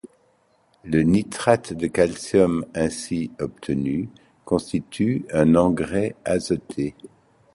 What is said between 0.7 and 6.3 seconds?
Le nitrate de calcium ainsi obtenu constitue un engrais